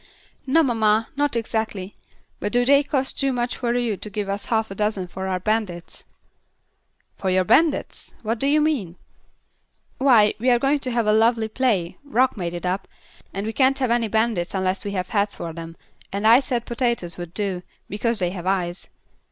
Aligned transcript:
"No, 0.47 0.63
mamma, 0.63 1.09
not 1.15 1.35
exactly; 1.35 1.95
but 2.39 2.51
do 2.51 2.65
they 2.65 2.81
cost 2.81 3.19
too 3.19 3.31
much 3.31 3.55
for 3.57 3.71
you 3.75 3.95
to 3.97 4.09
give 4.09 4.29
us 4.29 4.45
half 4.45 4.71
a 4.71 4.73
dozen 4.73 5.05
for 5.07 5.27
our 5.27 5.39
bandits?" 5.39 6.05
"For 7.17 7.29
your 7.29 7.43
bandits! 7.43 8.15
What 8.23 8.39
do 8.39 8.47
you 8.47 8.61
mean?" 8.61 8.95
"Why, 9.99 10.33
we 10.39 10.49
are 10.49 10.57
going 10.57 10.79
to 10.79 10.91
have 10.91 11.05
a 11.05 11.13
lovely 11.13 11.47
play 11.49 11.99
Rock 12.03 12.35
made 12.35 12.55
it 12.55 12.65
up 12.65 12.87
and 13.31 13.45
we 13.45 13.53
can't 13.53 13.77
have 13.77 13.91
any 13.91 14.07
bandits 14.07 14.55
unless 14.55 14.83
we 14.83 14.93
have 14.93 15.09
heads 15.09 15.35
for 15.35 15.53
them, 15.53 15.77
and 16.11 16.25
I 16.25 16.39
said 16.39 16.65
potatoes 16.65 17.17
would 17.17 17.35
do, 17.35 17.61
because 17.87 18.17
they 18.17 18.31
have 18.31 18.47
eyes. 18.47 18.87